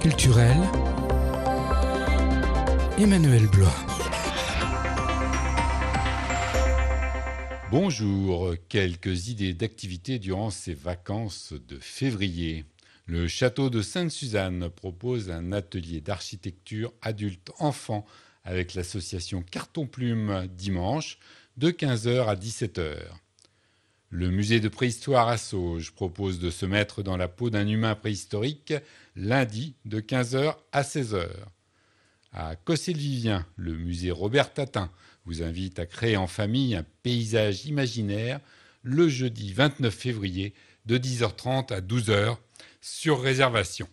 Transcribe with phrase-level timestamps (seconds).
[0.00, 0.56] culturelle,
[2.98, 3.72] Emmanuel Blois.
[7.70, 12.64] Bonjour, quelques idées d'activités durant ces vacances de février.
[13.06, 18.04] Le château de Sainte-Suzanne propose un atelier d'architecture adulte-enfant
[18.42, 21.18] avec l'association Carton Plume dimanche
[21.58, 22.96] de 15h à 17h.
[24.16, 27.96] Le musée de préhistoire à Sauge propose de se mettre dans la peau d'un humain
[27.96, 28.72] préhistorique
[29.16, 31.26] lundi de 15h à 16h.
[32.32, 34.88] À Cossé-le-Vivien, le musée Robert Tatin
[35.24, 38.38] vous invite à créer en famille un paysage imaginaire
[38.84, 40.54] le jeudi 29 février
[40.86, 42.36] de 10h30 à 12h
[42.80, 43.88] sur réservation.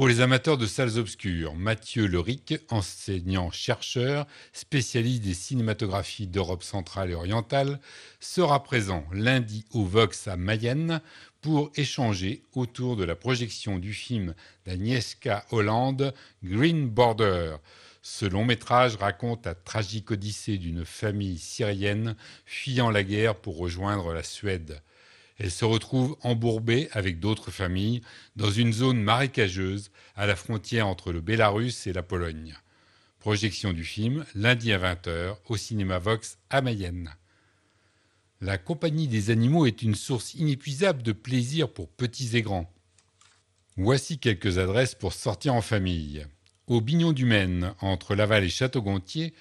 [0.00, 7.14] Pour les amateurs de salles obscures, Mathieu Leric, enseignant-chercheur, spécialiste des cinématographies d'Europe centrale et
[7.14, 7.78] orientale,
[8.18, 11.02] sera présent lundi au Vox à Mayenne
[11.42, 17.56] pour échanger autour de la projection du film d'Agnieszka Hollande, Green Border.
[18.00, 22.16] Ce long métrage raconte la tragique odyssée d'une famille syrienne
[22.46, 24.80] fuyant la guerre pour rejoindre la Suède.
[25.42, 28.02] Elle se retrouve embourbée avec d'autres familles
[28.36, 32.54] dans une zone marécageuse à la frontière entre le Bélarus et la Pologne.
[33.20, 37.14] Projection du film lundi à 20h au cinéma Vox à Mayenne.
[38.42, 42.70] La compagnie des animaux est une source inépuisable de plaisir pour petits et grands.
[43.78, 46.26] Voici quelques adresses pour sortir en famille.
[46.66, 49.32] Au Bignon du Maine, entre Laval et Château-Gontier,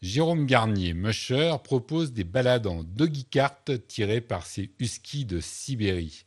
[0.00, 6.24] Jérôme Garnier, musher, propose des balades en doggy cart tirées par ses huskies de Sibérie.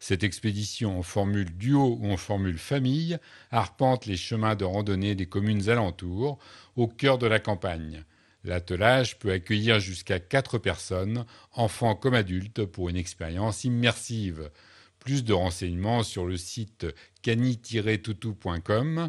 [0.00, 3.16] Cette expédition en formule duo ou en formule famille
[3.50, 6.38] arpente les chemins de randonnée des communes alentours,
[6.76, 8.04] au cœur de la campagne.
[8.44, 14.50] L'attelage peut accueillir jusqu'à quatre personnes, enfants comme adultes, pour une expérience immersive.
[14.98, 16.86] Plus de renseignements sur le site
[17.22, 19.08] cani-toutou.com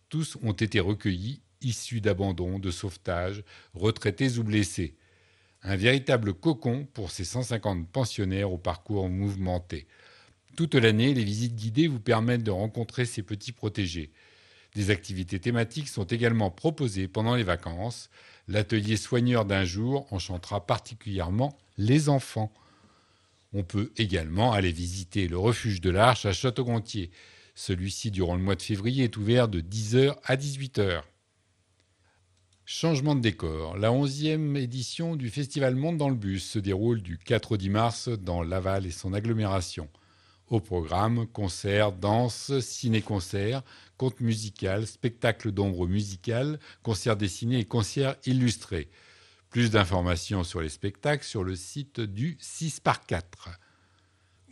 [0.10, 3.44] Tous ont été recueillis issus d'abandon, de sauvetage,
[3.74, 4.96] retraités ou blessés.
[5.64, 9.88] Un véritable cocon pour ces 150 pensionnaires au parcours mouvementé.
[10.56, 14.12] Toute l'année, les visites guidées vous permettent de rencontrer ces petits protégés.
[14.76, 18.10] Des activités thématiques sont également proposées pendant les vacances.
[18.48, 22.52] L'atelier soigneur d'un jour enchantera particulièrement les enfants.
[23.54, 27.12] On peut également aller visiter le refuge de l'Arche à Château-Gontier.
[27.56, 31.04] Celui-ci, durant le mois de février, est ouvert de 10h à 18h.
[32.66, 33.78] Changement de décor.
[33.78, 37.70] La 11e édition du Festival Monde dans le bus se déroule du 4 au 10
[37.70, 39.90] mars dans Laval et son agglomération.
[40.48, 43.64] Au programme, concerts, danses, ciné-concerts,
[43.98, 48.90] contes musicales, spectacles d'ombre musicales, concerts dessinés et concerts illustrés.
[49.50, 53.60] Plus d'informations sur les spectacles sur le site du 6 par 4.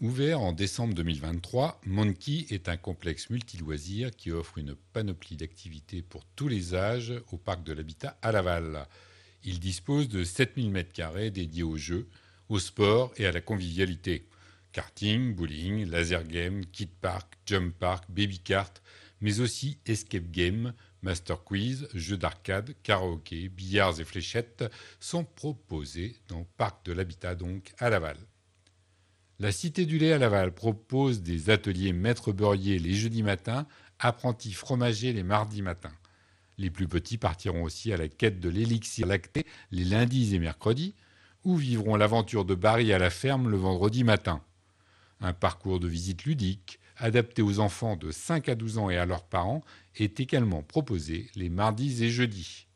[0.01, 6.25] Ouvert en décembre 2023, Monkey est un complexe multiloisirs qui offre une panoplie d'activités pour
[6.35, 8.87] tous les âges au parc de l'habitat à Laval.
[9.43, 12.09] Il dispose de 7000 m2 dédiés aux jeux,
[12.49, 14.27] au sport et à la convivialité.
[14.71, 18.81] Karting, bowling, laser game, kid park, jump park, baby kart,
[19.19, 20.73] mais aussi escape game,
[21.03, 24.63] master quiz, jeux d'arcade, karaoké, billards et fléchettes
[24.99, 28.17] sont proposés dans parc de l'habitat donc à Laval.
[29.41, 33.65] La Cité du lait à Laval propose des ateliers maître beurrier les jeudis matins,
[33.97, 35.95] apprentis fromagers les mardis matins.
[36.59, 40.93] Les plus petits partiront aussi à la quête de l'élixir lacté les lundis et mercredis,
[41.43, 44.43] ou vivront l'aventure de Barry à la ferme le vendredi matin.
[45.21, 49.07] Un parcours de visite ludique, adapté aux enfants de 5 à 12 ans et à
[49.07, 49.63] leurs parents,
[49.95, 52.67] est également proposé les mardis et jeudis.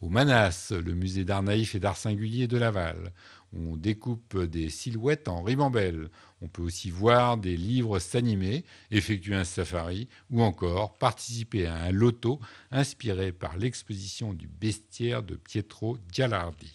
[0.00, 3.12] Au Manas, le musée d'art naïf et d'art singulier de Laval,
[3.52, 6.08] on découpe des silhouettes en ribambelle.
[6.40, 11.90] On peut aussi voir des livres s'animer, effectuer un safari ou encore participer à un
[11.90, 16.72] loto inspiré par l'exposition du bestiaire de Pietro Gialardi.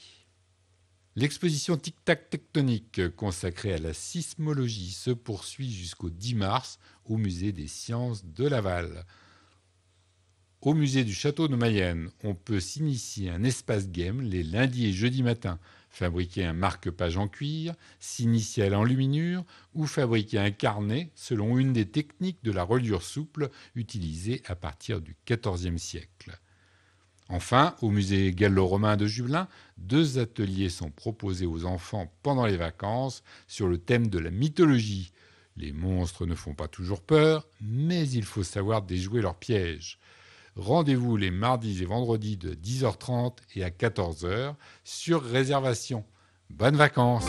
[1.17, 7.67] L'exposition Tic-Tac tectonique consacrée à la sismologie se poursuit jusqu'au 10 mars au musée des
[7.67, 9.05] sciences de Laval.
[10.59, 14.93] Au musée du château de Mayenne, on peut s'initier un espace game les lundis et
[14.93, 15.59] jeudis matins
[15.95, 21.85] fabriquer un marque-page en cuir, s'initier à l'enluminure ou fabriquer un carnet selon une des
[21.85, 26.37] techniques de la reliure souple utilisée à partir du XIVe siècle.
[27.29, 29.47] Enfin, au musée gallo-romain de Jubelin,
[29.77, 35.11] deux ateliers sont proposés aux enfants pendant les vacances sur le thème de la mythologie.
[35.57, 39.97] Les monstres ne font pas toujours peur, mais il faut savoir déjouer leurs pièges.
[40.55, 44.55] Rendez-vous les mardis et vendredis de 10h30 et à 14h
[44.85, 46.05] sur réservation.
[46.49, 47.27] Bonnes vacances